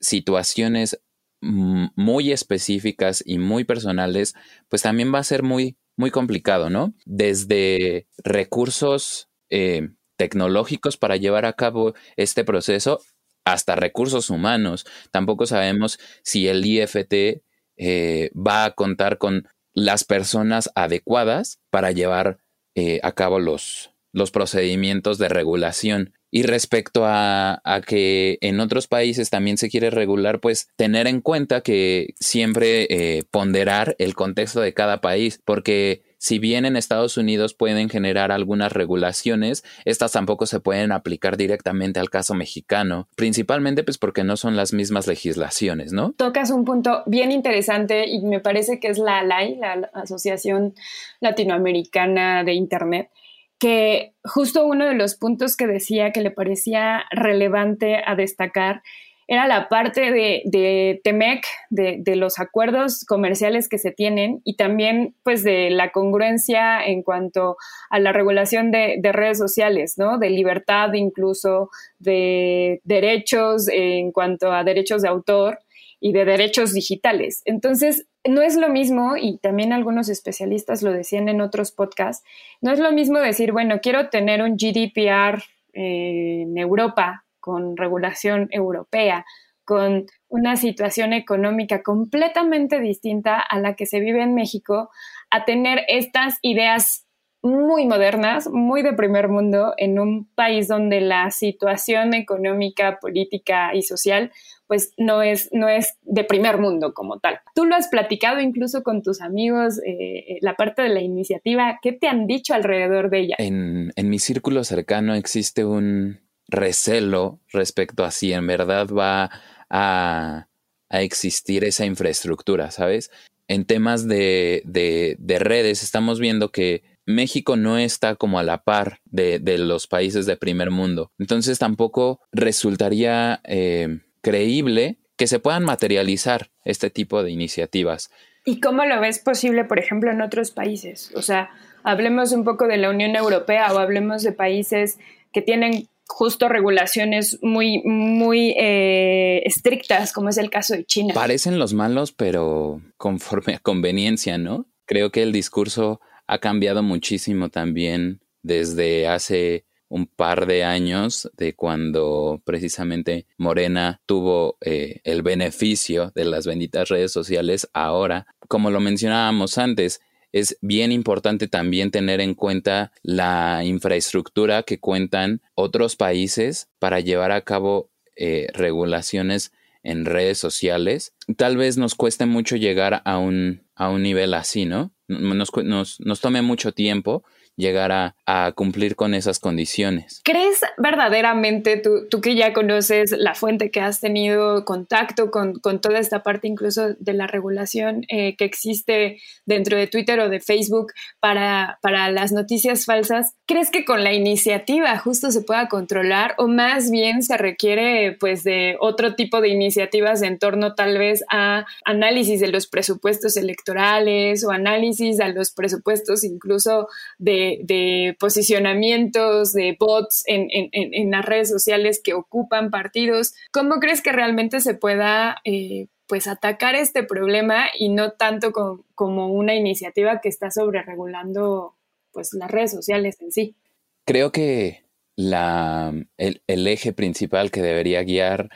situaciones 0.00 1.00
muy 1.40 2.32
específicas 2.32 3.22
y 3.24 3.38
muy 3.38 3.64
personales, 3.64 4.34
pues 4.68 4.82
también 4.82 5.14
va 5.14 5.20
a 5.20 5.24
ser 5.24 5.42
muy, 5.42 5.76
muy 5.96 6.10
complicado, 6.10 6.70
¿no? 6.70 6.94
Desde 7.04 8.06
recursos 8.18 9.28
eh, 9.50 9.90
tecnológicos 10.16 10.96
para 10.96 11.16
llevar 11.16 11.44
a 11.44 11.52
cabo 11.54 11.94
este 12.16 12.44
proceso 12.44 13.00
hasta 13.44 13.76
recursos 13.76 14.30
humanos. 14.30 14.86
Tampoco 15.10 15.46
sabemos 15.46 15.98
si 16.22 16.48
el 16.48 16.64
IFT 16.64 17.42
eh, 17.76 18.30
va 18.34 18.64
a 18.64 18.72
contar 18.72 19.18
con 19.18 19.48
las 19.72 20.04
personas 20.04 20.70
adecuadas 20.74 21.60
para 21.70 21.92
llevar 21.92 22.38
eh, 22.74 23.00
a 23.02 23.12
cabo 23.12 23.38
los, 23.38 23.92
los 24.12 24.30
procedimientos 24.30 25.18
de 25.18 25.28
regulación. 25.28 26.14
Y 26.30 26.42
respecto 26.42 27.04
a, 27.04 27.60
que 27.86 28.38
en 28.40 28.60
otros 28.60 28.88
países 28.88 29.30
también 29.30 29.58
se 29.58 29.68
quiere 29.68 29.90
regular, 29.90 30.40
pues 30.40 30.68
tener 30.76 31.06
en 31.06 31.20
cuenta 31.20 31.60
que 31.60 32.14
siempre 32.18 32.86
eh, 32.90 33.24
ponderar 33.30 33.94
el 33.98 34.14
contexto 34.14 34.60
de 34.60 34.74
cada 34.74 35.00
país, 35.00 35.40
porque 35.44 36.02
si 36.18 36.38
bien 36.38 36.64
en 36.64 36.76
Estados 36.76 37.16
Unidos 37.16 37.54
pueden 37.54 37.88
generar 37.88 38.32
algunas 38.32 38.72
regulaciones, 38.72 39.64
estas 39.84 40.12
tampoco 40.12 40.46
se 40.46 40.60
pueden 40.60 40.92
aplicar 40.92 41.36
directamente 41.36 42.00
al 42.00 42.10
caso 42.10 42.34
mexicano, 42.34 43.08
principalmente 43.16 43.84
pues 43.84 43.98
porque 43.98 44.24
no 44.24 44.36
son 44.36 44.56
las 44.56 44.72
mismas 44.72 45.06
legislaciones, 45.06 45.92
¿no? 45.92 46.12
Tocas 46.12 46.50
un 46.50 46.64
punto 46.64 47.02
bien 47.06 47.32
interesante 47.32 48.06
y 48.06 48.20
me 48.20 48.40
parece 48.40 48.80
que 48.80 48.88
es 48.88 48.98
la 48.98 49.18
ALAI, 49.18 49.56
la 49.56 49.90
Asociación 49.92 50.74
Latinoamericana 51.20 52.44
de 52.44 52.54
Internet, 52.54 53.10
que 53.58 54.14
justo 54.24 54.66
uno 54.66 54.86
de 54.86 54.94
los 54.94 55.14
puntos 55.14 55.56
que 55.56 55.66
decía 55.66 56.12
que 56.12 56.20
le 56.20 56.30
parecía 56.30 57.04
relevante 57.10 58.02
a 58.04 58.14
destacar 58.14 58.82
era 59.28 59.48
la 59.48 59.68
parte 59.68 60.12
de, 60.12 60.42
de 60.44 61.00
TEMEC, 61.02 61.44
de, 61.70 62.16
los 62.16 62.38
acuerdos 62.38 63.04
comerciales 63.04 63.68
que 63.68 63.78
se 63.78 63.90
tienen 63.90 64.40
y 64.44 64.56
también 64.56 65.16
pues 65.24 65.42
de 65.42 65.70
la 65.70 65.90
congruencia 65.90 66.84
en 66.84 67.02
cuanto 67.02 67.56
a 67.90 67.98
la 67.98 68.12
regulación 68.12 68.70
de, 68.70 68.96
de 69.00 69.12
redes 69.12 69.38
sociales, 69.38 69.94
¿no? 69.98 70.18
De 70.18 70.30
libertad 70.30 70.92
incluso, 70.92 71.70
de 71.98 72.80
derechos 72.84 73.68
en 73.68 74.12
cuanto 74.12 74.52
a 74.52 74.62
derechos 74.62 75.02
de 75.02 75.08
autor 75.08 75.58
y 75.98 76.12
de 76.12 76.24
derechos 76.24 76.72
digitales. 76.72 77.42
Entonces, 77.46 78.06
no 78.24 78.42
es 78.42 78.56
lo 78.56 78.68
mismo, 78.68 79.16
y 79.16 79.38
también 79.38 79.72
algunos 79.72 80.08
especialistas 80.08 80.82
lo 80.82 80.92
decían 80.92 81.28
en 81.28 81.40
otros 81.40 81.72
podcasts, 81.72 82.24
no 82.60 82.70
es 82.70 82.78
lo 82.78 82.92
mismo 82.92 83.18
decir, 83.18 83.52
bueno, 83.52 83.80
quiero 83.80 84.08
tener 84.08 84.42
un 84.42 84.56
GDPR 84.56 85.42
eh, 85.72 86.42
en 86.42 86.56
Europa 86.58 87.25
con 87.46 87.76
regulación 87.76 88.48
europea, 88.50 89.24
con 89.64 90.06
una 90.26 90.56
situación 90.56 91.12
económica 91.12 91.84
completamente 91.84 92.80
distinta 92.80 93.38
a 93.38 93.60
la 93.60 93.76
que 93.76 93.86
se 93.86 94.00
vive 94.00 94.20
en 94.20 94.34
México, 94.34 94.90
a 95.30 95.44
tener 95.44 95.84
estas 95.86 96.38
ideas 96.42 97.06
muy 97.42 97.86
modernas, 97.86 98.48
muy 98.50 98.82
de 98.82 98.94
primer 98.94 99.28
mundo, 99.28 99.74
en 99.76 100.00
un 100.00 100.28
país 100.34 100.66
donde 100.66 101.00
la 101.00 101.30
situación 101.30 102.14
económica, 102.14 102.98
política 103.00 103.72
y 103.76 103.82
social 103.82 104.32
pues 104.66 104.92
no 104.96 105.22
es, 105.22 105.48
no 105.52 105.68
es 105.68 105.96
de 106.02 106.24
primer 106.24 106.58
mundo 106.58 106.92
como 106.92 107.20
tal. 107.20 107.38
Tú 107.54 107.64
lo 107.66 107.76
has 107.76 107.86
platicado 107.86 108.40
incluso 108.40 108.82
con 108.82 109.02
tus 109.02 109.22
amigos, 109.22 109.78
eh, 109.86 109.92
eh, 109.92 110.38
la 110.40 110.54
parte 110.54 110.82
de 110.82 110.88
la 110.88 111.00
iniciativa, 111.00 111.78
¿qué 111.80 111.92
te 111.92 112.08
han 112.08 112.26
dicho 112.26 112.54
alrededor 112.54 113.08
de 113.08 113.20
ella? 113.20 113.36
En, 113.38 113.92
en 113.94 114.10
mi 114.10 114.18
círculo 114.18 114.64
cercano 114.64 115.14
existe 115.14 115.64
un 115.64 116.25
recelo 116.48 117.40
respecto 117.52 118.04
a 118.04 118.10
si 118.10 118.32
en 118.32 118.46
verdad 118.46 118.88
va 118.88 119.30
a, 119.70 120.48
existir 120.88 121.64
esa 121.64 121.84
infraestructura, 121.84 122.70
¿sabes? 122.70 123.10
En 123.48 123.64
temas 123.64 124.06
de, 124.06 124.62
de, 124.64 125.16
de 125.18 125.38
redes 125.38 125.82
estamos 125.82 126.20
viendo 126.20 126.52
que 126.52 126.84
México 127.06 127.56
no 127.56 127.78
está 127.78 128.16
como 128.16 128.38
a 128.38 128.42
la 128.42 128.62
par 128.62 129.00
de, 129.04 129.38
de, 129.38 129.58
los 129.58 129.86
países 129.86 130.26
de 130.26 130.36
primer 130.36 130.70
mundo. 130.70 131.12
Entonces 131.18 131.58
tampoco 131.58 132.20
resultaría 132.32 133.40
eh, 133.44 134.00
creíble 134.22 134.98
que 135.16 135.26
se 135.26 135.38
puedan 135.38 135.64
materializar 135.64 136.50
este 136.64 136.90
tipo 136.90 137.22
de 137.22 137.30
iniciativas. 137.30 138.10
¿Y 138.44 138.60
cómo 138.60 138.84
lo 138.84 139.00
ves 139.00 139.18
posible, 139.18 139.64
por 139.64 139.78
ejemplo, 139.78 140.10
en 140.10 140.20
otros 140.20 140.50
países? 140.50 141.10
O 141.14 141.22
sea, 141.22 141.50
hablemos 141.84 142.32
un 142.32 142.44
poco 142.44 142.66
de 142.66 142.76
la 142.76 142.90
Unión 142.90 143.16
Europea 143.16 143.72
o 143.72 143.78
hablemos 143.78 144.22
de 144.22 144.32
países 144.32 144.98
que 145.32 145.42
tienen 145.42 145.88
justo 146.08 146.48
regulaciones 146.48 147.38
muy, 147.42 147.82
muy 147.84 148.54
eh, 148.58 149.42
estrictas, 149.44 150.12
como 150.12 150.28
es 150.28 150.38
el 150.38 150.50
caso 150.50 150.74
de 150.74 150.84
China. 150.84 151.14
Parecen 151.14 151.58
los 151.58 151.74
malos, 151.74 152.12
pero 152.12 152.80
conforme 152.96 153.54
a 153.54 153.58
conveniencia, 153.58 154.38
¿no? 154.38 154.66
Creo 154.86 155.10
que 155.10 155.22
el 155.22 155.32
discurso 155.32 156.00
ha 156.26 156.38
cambiado 156.38 156.82
muchísimo 156.82 157.48
también 157.48 158.20
desde 158.42 159.08
hace 159.08 159.64
un 159.88 160.06
par 160.06 160.46
de 160.46 160.64
años 160.64 161.30
de 161.36 161.54
cuando 161.54 162.40
precisamente 162.44 163.26
Morena 163.38 164.00
tuvo 164.06 164.56
eh, 164.60 165.00
el 165.04 165.22
beneficio 165.22 166.12
de 166.14 166.24
las 166.24 166.46
benditas 166.46 166.88
redes 166.88 167.12
sociales. 167.12 167.68
Ahora, 167.72 168.26
como 168.48 168.70
lo 168.70 168.80
mencionábamos 168.80 169.58
antes, 169.58 170.00
es 170.38 170.58
bien 170.60 170.92
importante 170.92 171.48
también 171.48 171.90
tener 171.90 172.20
en 172.20 172.34
cuenta 172.34 172.92
la 173.02 173.62
infraestructura 173.64 174.64
que 174.64 174.78
cuentan 174.78 175.40
otros 175.54 175.96
países 175.96 176.68
para 176.78 177.00
llevar 177.00 177.32
a 177.32 177.40
cabo 177.40 177.90
eh, 178.16 178.48
regulaciones 178.52 179.52
en 179.82 180.04
redes 180.04 180.36
sociales. 180.36 181.14
Tal 181.38 181.56
vez 181.56 181.78
nos 181.78 181.94
cueste 181.94 182.26
mucho 182.26 182.56
llegar 182.56 183.00
a 183.06 183.16
un, 183.16 183.62
a 183.74 183.88
un 183.88 184.02
nivel 184.02 184.34
así, 184.34 184.66
¿no? 184.66 184.92
Nos, 185.08 185.50
nos, 185.64 186.00
nos 186.00 186.20
tome 186.20 186.42
mucho 186.42 186.72
tiempo, 186.72 187.24
llegar 187.56 187.92
a, 187.92 188.14
cumplir 188.54 188.96
con 188.96 189.14
esas 189.14 189.38
condiciones. 189.38 190.20
¿Crees 190.24 190.60
verdaderamente, 190.78 191.76
tú, 191.76 192.06
tú, 192.10 192.20
que 192.20 192.34
ya 192.34 192.52
conoces 192.52 193.12
la 193.12 193.34
fuente, 193.34 193.70
que 193.70 193.80
has 193.80 194.00
tenido 194.00 194.64
contacto 194.64 195.30
con, 195.30 195.60
toda 195.60 195.98
esta 195.98 196.22
parte 196.22 196.48
incluso 196.48 196.94
de 196.98 197.12
la 197.12 197.26
regulación 197.26 198.04
eh, 198.08 198.36
que 198.36 198.44
existe 198.44 199.20
dentro 199.44 199.76
de 199.76 199.86
Twitter 199.86 200.18
o 200.20 200.28
de 200.28 200.40
Facebook 200.40 200.92
para, 201.20 201.78
para 201.82 202.10
las 202.10 202.32
noticias 202.32 202.84
falsas, 202.84 203.34
¿crees 203.46 203.70
que 203.70 203.84
con 203.84 204.02
la 204.02 204.12
iniciativa 204.12 204.98
justo 204.98 205.30
se 205.30 205.42
pueda 205.42 205.68
controlar 205.68 206.34
o 206.38 206.48
más 206.48 206.90
bien 206.90 207.22
se 207.22 207.36
requiere 207.36 208.16
pues 208.18 208.42
de 208.42 208.76
otro 208.80 209.14
tipo 209.14 209.40
de 209.40 209.48
iniciativas 209.48 210.22
en 210.22 210.38
torno 210.38 210.74
tal 210.74 210.98
vez 210.98 211.24
a 211.30 211.64
análisis 211.84 212.40
de 212.40 212.48
los 212.48 212.66
presupuestos 212.66 213.36
electorales 213.36 214.44
o 214.44 214.50
análisis 214.50 215.16
de 215.16 215.32
los 215.32 215.52
presupuestos 215.52 216.24
incluso 216.24 216.88
de 217.18 217.45
de, 217.62 218.16
posicionamientos, 218.18 219.52
de 219.52 219.76
bots 219.78 220.22
en, 220.26 221.10
las 221.10 221.24
redes 221.24 221.48
sociales 221.48 222.00
que 222.02 222.14
ocupan 222.14 222.70
partidos. 222.70 223.34
¿Cómo 223.52 223.76
crees 223.80 224.02
que 224.02 224.12
realmente 224.12 224.60
se 224.60 224.74
pueda 224.74 225.36
eh, 225.44 225.88
pues 226.06 226.26
atacar 226.26 226.74
este 226.74 227.02
problema 227.02 227.66
y 227.78 227.88
no 227.88 228.12
tanto 228.12 228.52
como 228.94 229.28
una 229.28 229.54
iniciativa 229.54 230.20
que 230.20 230.28
está 230.28 230.50
sobre 230.50 230.82
regulando 230.82 231.76
pues 232.12 232.32
las 232.32 232.50
redes 232.50 232.70
sociales 232.70 233.16
en 233.20 233.32
sí? 233.32 233.56
Creo 234.04 234.32
que 234.32 234.84
la, 235.16 235.92
el, 236.18 236.66
eje 236.66 236.92
principal 236.92 237.50
que 237.50 237.62
debería 237.62 238.02
guiar 238.02 238.50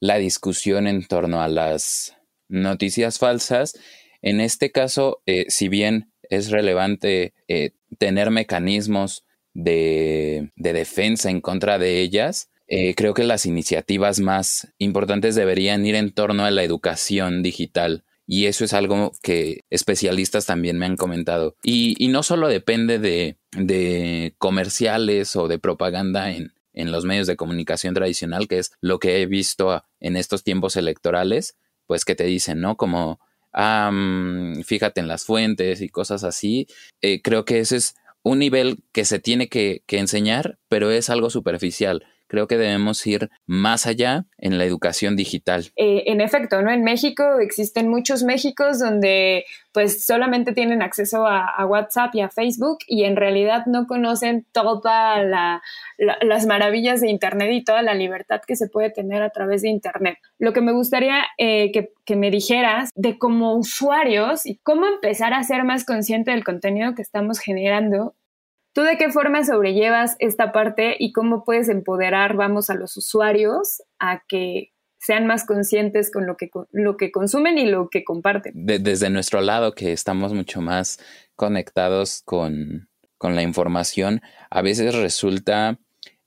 la 0.00 0.16
discusión 0.16 0.86
en 0.86 1.06
torno 1.06 1.40
a 1.40 1.48
las 1.48 2.16
noticias 2.48 3.18
falsas, 3.18 3.78
en 4.22 4.40
este 4.40 4.72
caso, 4.72 5.22
eh, 5.26 5.46
si 5.48 5.68
bien 5.68 6.12
es 6.30 6.50
relevante 6.50 7.34
eh, 7.48 7.72
tener 7.98 8.30
mecanismos 8.30 9.24
de, 9.54 10.50
defensa 10.56 11.30
en 11.30 11.40
contra 11.40 11.78
de 11.78 12.00
ellas, 12.00 12.50
eh, 12.68 12.94
creo 12.94 13.14
que 13.14 13.24
las 13.24 13.46
iniciativas 13.46 14.20
más 14.20 14.68
importantes 14.78 15.34
deberían 15.34 15.86
ir 15.86 15.94
en 15.94 16.12
torno 16.12 16.44
a 16.44 16.50
la 16.50 16.62
educación 16.62 17.42
digital. 17.42 18.04
Y 18.26 18.46
eso 18.46 18.64
es 18.64 18.72
algo 18.72 19.12
que 19.22 19.60
especialistas 19.70 20.46
también 20.46 20.78
me 20.78 20.86
han 20.86 20.96
comentado. 20.96 21.54
Y, 21.62 22.08
no 22.08 22.24
solo 22.24 22.48
depende 22.48 22.98
de, 22.98 24.34
comerciales 24.38 25.36
o 25.36 25.46
de 25.46 25.60
propaganda 25.60 26.32
en, 26.32 26.52
en 26.72 26.90
los 26.90 27.04
medios 27.04 27.28
de 27.28 27.36
comunicación 27.36 27.94
tradicional, 27.94 28.48
que 28.48 28.58
es 28.58 28.72
lo 28.80 28.98
que 28.98 29.22
he 29.22 29.26
visto 29.26 29.84
en 30.00 30.16
estos 30.16 30.42
tiempos 30.42 30.76
electorales, 30.76 31.56
pues 31.86 32.04
que 32.04 32.16
te 32.16 32.24
dicen, 32.24 32.60
¿no? 32.60 32.76
Como 32.76 33.20
fíjate 34.64 35.00
en 35.00 35.08
las 35.08 35.24
fuentes 35.24 35.80
y 35.80 35.88
cosas 35.88 36.24
así. 36.24 36.66
Eh, 37.00 37.22
creo 37.22 37.44
que 37.44 37.60
ese 37.60 37.76
es 37.76 37.94
un 38.22 38.38
nivel 38.38 38.82
que 38.92 39.04
se 39.04 39.18
tiene 39.18 39.48
que, 39.48 39.82
enseñar, 39.88 40.58
pero 40.68 40.90
es 40.90 41.10
algo 41.10 41.30
superficial. 41.30 42.04
Creo 42.26 42.46
que 42.46 42.56
debemos 42.56 43.06
ir 43.06 43.30
más 43.46 43.86
allá 43.86 44.26
en 44.38 44.58
la 44.58 44.64
educación 44.64 45.16
digital. 45.16 45.66
Eh, 45.76 46.04
en 46.06 46.20
efecto, 46.20 46.62
¿no? 46.62 46.70
En 46.70 46.84
México 46.84 47.38
existen 47.40 47.88
muchos 47.88 48.22
Méxicos 48.22 48.78
donde 48.78 49.44
pues 49.72 50.06
solamente 50.06 50.52
tienen 50.52 50.80
acceso 50.80 51.26
a, 51.26 51.66
WhatsApp 51.66 52.14
y 52.14 52.22
a 52.22 52.30
Facebook 52.30 52.78
y 52.86 53.04
en 53.04 53.14
realidad 53.14 53.66
no 53.66 53.86
conocen 53.86 54.46
todas 54.52 55.22
las 55.98 56.46
maravillas 56.46 57.02
de 57.02 57.10
Internet 57.10 57.50
y 57.52 57.62
toda 57.62 57.82
la 57.82 57.92
libertad 57.92 58.40
que 58.46 58.56
se 58.56 58.68
puede 58.68 58.88
tener 58.88 59.22
a 59.22 59.28
través 59.28 59.60
de 59.60 59.68
Internet. 59.68 60.16
Lo 60.38 60.54
que 60.54 60.62
me 60.62 60.72
gustaría 60.72 61.26
eh, 61.36 61.72
que, 61.72 61.92
que 62.06 62.16
me 62.16 62.30
dijeras 62.30 62.88
de 62.94 63.18
como 63.18 63.54
usuarios 63.54 64.46
y 64.46 64.56
cómo 64.62 64.86
empezar 64.86 65.34
a 65.34 65.42
ser 65.42 65.64
más 65.64 65.84
consciente 65.84 66.30
del 66.30 66.44
contenido 66.44 66.94
que 66.94 67.02
estamos 67.02 67.38
generando 67.38 68.14
¿Tú 68.76 68.82
de 68.82 68.98
qué 68.98 69.10
forma 69.10 69.42
sobrellevas 69.42 70.16
esta 70.18 70.52
parte 70.52 70.96
y 70.98 71.12
cómo 71.12 71.44
puedes 71.46 71.70
empoderar, 71.70 72.36
vamos, 72.36 72.68
a 72.68 72.74
los 72.74 72.94
usuarios 72.98 73.82
a 73.98 74.22
que 74.28 74.74
sean 74.98 75.26
más 75.26 75.46
conscientes 75.46 76.10
con 76.10 76.26
lo 76.26 76.36
que, 76.36 76.50
lo 76.72 76.98
que 76.98 77.10
consumen 77.10 77.56
y 77.56 77.64
lo 77.64 77.88
que 77.88 78.04
comparten? 78.04 78.52
desde 78.54 79.08
nuestro 79.08 79.40
lado, 79.40 79.74
que 79.74 79.92
estamos 79.92 80.34
mucho 80.34 80.60
más 80.60 80.98
conectados 81.36 82.20
con, 82.26 82.90
la 83.22 83.42
información, 83.42 84.20
a 84.50 84.60
veces 84.60 84.94
resulta 84.94 85.80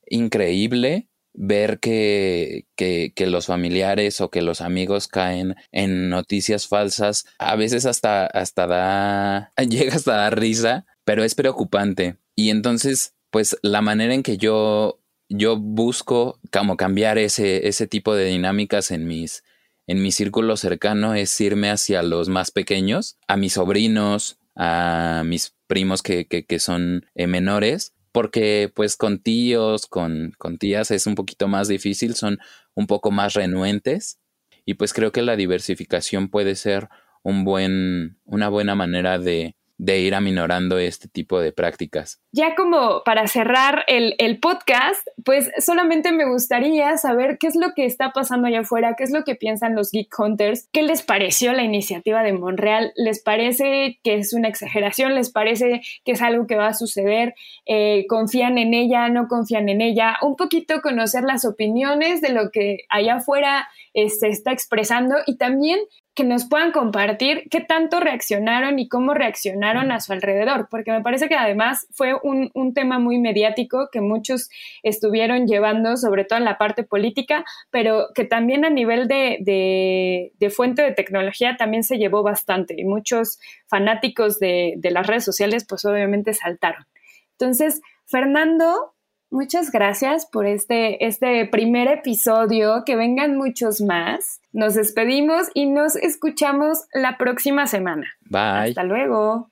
increíble 0.08 1.08
ver 1.36 1.79
que, 1.79 2.65
que, 2.75 3.13
que, 3.15 3.27
los 3.27 3.46
familiares 3.46 4.22
o 4.22 4.32
que 4.32 4.41
los 4.41 4.62
amigos 4.62 5.08
caen 5.08 5.56
en 5.72 6.10
noticias 6.10 6.68
falsas, 6.68 7.25
a 7.38 7.56
veces 7.56 7.86
hasta, 7.86 8.25
hasta 8.25 8.65
da, 8.65 9.51
llega 9.70 9.96
hasta 9.96 10.13
dar 10.13 10.39
risa, 10.39 10.88
pero 11.10 11.24
es 11.24 11.34
preocupante. 11.34 12.18
Y 12.36 12.51
entonces, 12.51 13.16
pues 13.32 13.58
la 13.63 13.82
manera 13.82 14.13
en 14.13 14.22
que 14.22 14.38
yo, 14.38 15.00
yo 15.28 15.58
busco 15.58 16.39
como 16.51 16.78
cambiar 16.78 17.18
ese, 17.18 17.68
ese 17.68 17.88
tipo 17.88 18.13
de 18.13 18.25
dinámicas 18.25 18.92
en 18.92 19.08
mis, 19.08 19.44
en 19.88 20.04
mi 20.04 20.12
círculo 20.12 20.56
cercano 20.56 21.16
es 21.16 21.42
irme 21.42 21.72
hacia 21.72 22.04
los 22.04 22.30
más 22.30 22.51
pequeños, 22.51 23.18
a 23.28 23.38
mis 23.38 23.54
sobrinos, 23.54 24.38
a 24.56 25.24
mis 25.25 25.56
primos 25.66 26.04
que, 26.04 26.28
que, 26.28 26.60
son 26.60 27.08
eh, 27.16 27.25
menores, 27.25 27.96
porque 28.12 28.72
pues 28.72 28.96
con 28.96 29.18
tíos, 29.18 29.88
con, 29.88 30.36
con 30.38 30.60
tías 30.60 30.92
es 30.92 31.08
un 31.08 31.16
poquito 31.16 31.48
más 31.48 31.68
difícil, 31.68 32.13
son 32.13 32.38
un 32.75 32.86
poco 32.86 33.10
más 33.10 33.34
renuentes 33.34 34.20
y 34.63 34.75
pues 34.75 34.94
creo 34.94 35.12
que 35.12 35.24
la 35.24 35.36
diversificación 35.36 36.30
puede 36.30 36.54
ser 36.54 36.88
un 37.24 37.46
buen, 37.46 38.20
una 38.25 38.48
buena 38.50 38.75
manera 38.75 39.18
de, 39.18 39.56
de 39.80 40.00
ir 40.00 40.14
aminorando 40.14 40.78
este 40.78 41.08
tipo 41.08 41.40
de 41.40 41.54
prácticas. 41.54 42.22
Ya 42.32 42.54
como 42.54 43.02
para 43.04 43.28
cerrar 43.28 43.86
el, 43.88 44.40
podcast, 44.40 45.06
pues 45.26 45.50
solamente 45.58 46.12
me 46.12 46.30
gustaría 46.30 46.96
saber 46.98 47.38
qué 47.40 47.48
es 47.48 47.56
lo 47.56 47.74
que 47.74 47.86
está 47.86 48.12
pasando 48.12 48.48
allá 48.48 48.60
afuera, 48.60 48.94
qué 48.96 49.04
es 49.04 49.12
lo 49.12 49.24
que 49.24 49.34
piensan 49.34 49.76
los 49.76 49.92
Geek 49.92 50.14
Hunters, 50.18 50.70
qué 50.72 50.84
les 50.84 51.02
pareció 51.02 51.54
la 51.54 51.64
iniciativa 51.64 52.22
de 52.22 52.34
Monreal, 52.34 52.94
les 52.96 53.22
parece 53.24 54.00
que 54.04 54.16
es 54.16 54.34
una 54.34 54.48
exageración, 54.48 55.16
les 55.16 55.32
parece 55.32 55.82
que 56.06 56.12
es 56.12 56.22
algo 56.22 56.46
que 56.46 56.56
va 56.56 56.68
a 56.68 56.74
suceder, 56.76 57.34
eh, 57.66 58.06
confían 58.08 58.60
en 58.60 58.76
ella, 58.76 59.10
no 59.10 59.28
confían 59.28 59.68
en 59.68 59.82
ella, 59.82 60.18
un 60.22 60.36
poquito 60.36 60.82
conocer 60.82 61.24
las 61.24 61.46
opiniones 61.46 62.22
de 62.22 62.30
lo 62.30 62.52
que 62.52 62.82
allá 62.90 63.16
afuera 63.16 63.68
se 63.94 64.28
está 64.28 64.52
expresando 64.52 65.16
y 65.26 65.38
también 65.38 65.80
que 66.16 66.24
nos 66.26 66.46
puedan 66.46 66.74
compartir 66.74 67.48
qué 67.50 67.62
tanto 67.62 68.02
reaccionaron 68.02 68.78
y 68.78 68.90
cómo 68.90 69.14
reaccionaron 69.14 69.92
a 69.92 70.02
su 70.02 70.12
alrededor, 70.12 70.68
porque 70.70 70.92
me 70.92 71.02
parece 71.02 71.30
que 71.30 71.36
además 71.36 71.88
fue 71.92 72.14
un, 72.24 72.74
tema 72.74 73.00
muy 73.00 73.20
mediático 73.20 73.90
que 73.92 74.02
muchos 74.02 74.50
estuvieron 74.84 75.48
llevando, 75.48 75.98
sobre 75.98 76.24
todo 76.24 76.40
en 76.40 76.46
la 76.46 76.58
parte 76.58 76.84
política, 76.84 77.44
pero 77.72 78.08
que 78.14 78.26
también 78.26 78.64
a 78.64 78.70
nivel 78.70 79.08
de, 79.08 80.32
fuente 80.56 80.82
de 80.82 80.92
tecnología 80.92 81.56
también 81.58 81.84
se 81.84 81.98
llevó 81.98 82.24
bastante 82.24 82.76
y 82.78 82.86
muchos 82.86 83.40
fanáticos 83.68 84.40
de, 84.40 84.76
de 84.78 84.92
las 84.92 85.08
redes 85.08 85.26
sociales 85.26 85.66
pues 85.68 85.86
obviamente 85.86 86.34
saltaron. 86.34 86.86
Entonces, 87.32 87.82
Fernando, 88.06 88.94
Muchas 89.32 89.72
gracias 89.72 90.26
por 90.26 90.48
este, 90.48 91.06
este 91.06 91.46
primer 91.46 91.88
episodio. 91.88 92.84
Que 92.84 92.96
vengan 92.96 93.38
muchos 93.38 93.80
más. 93.80 94.42
Nos 94.52 94.74
despedimos 94.74 95.50
y 95.54 95.68
nos 95.68 95.96
escuchamos 95.96 96.86
la 96.94 97.18
próxima 97.18 97.67
semana. 97.67 98.08
Bye. 98.22 98.70
Hasta 98.70 98.84
luego. 98.84 99.52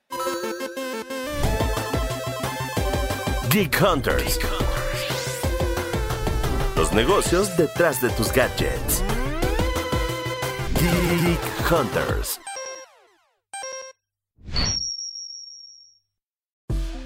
Geek 3.58 3.82
Hunters. 3.82 4.39
Los 6.76 6.93
negocios 6.93 7.58
detrás 7.58 8.00
de 8.04 8.12
tus 8.12 8.32
gadgets. 8.32 9.04
Geek 10.76 11.72
Hunters. 11.72 12.39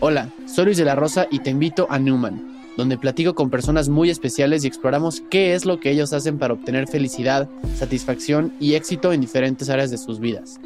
Hola, 0.02 0.28
soy 0.46 0.66
Luis 0.66 0.78
de 0.78 0.84
la 0.84 0.96
Rosa 0.96 1.26
y 1.32 1.40
te 1.40 1.52
invito 1.52 1.88
a 1.90 1.98
Newman 2.00 2.74
donde 2.76 2.98
platico 2.98 3.34
con 3.34 3.50
personas 3.50 3.88
muy 3.88 4.10
especiales 4.10 4.66
y 4.66 4.68
exploramos 4.68 5.24
qué 5.30 5.54
es 5.54 5.66
lo 5.66 5.80
que 5.80 5.92
ellos 5.92 6.12
hacen 6.12 6.38
para 6.38 6.54
obtener 6.54 6.90
felicidad, 6.90 7.48
satisfacción 7.76 8.54
y 8.60 8.74
éxito 8.74 9.14
en 9.14 9.22
diferentes 9.22 9.70
áreas 9.70 9.90
de 9.90 9.98
sus 9.98 10.20
vidas. 10.20 10.60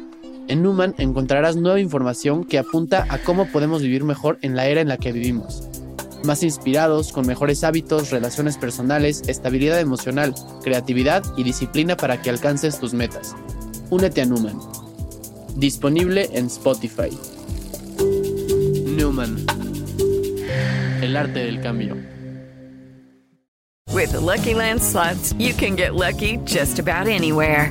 En 0.48 0.62
Numan 0.62 0.94
encontrarás 0.98 1.56
nueva 1.56 1.80
información 1.80 2.44
que 2.44 2.58
apunta 2.58 3.06
a 3.08 3.18
cómo 3.18 3.46
podemos 3.46 3.82
vivir 3.82 4.04
mejor 4.04 4.38
en 4.42 4.54
la 4.54 4.66
era 4.66 4.80
en 4.80 4.88
la 4.88 4.96
que 4.96 5.10
vivimos. 5.10 5.75
Más 6.24 6.42
inspirados, 6.42 7.12
con 7.12 7.26
mejores 7.26 7.64
hábitos, 7.64 8.10
relaciones 8.10 8.58
personales, 8.58 9.22
estabilidad 9.28 9.80
emocional, 9.80 10.34
creatividad 10.62 11.22
y 11.36 11.44
disciplina 11.44 11.96
para 11.96 12.22
que 12.22 12.30
alcances 12.30 12.80
tus 12.80 12.94
metas. 12.94 13.34
Únete 13.90 14.22
a 14.22 14.26
Numan. 14.26 14.58
Disponible 15.56 16.28
en 16.32 16.46
Spotify. 16.46 17.10
Newman 18.96 19.46
el 21.06 21.16
arte 21.16 21.40
del 21.40 21.60
cambio. 21.60 21.96
With 23.92 24.12
Lucky 24.14 24.54
Land 24.54 24.82
slots, 24.82 25.32
you 25.38 25.54
can 25.54 25.76
get 25.76 25.94
lucky 25.94 26.38
just 26.44 26.78
about 26.78 27.06
anywhere. 27.06 27.70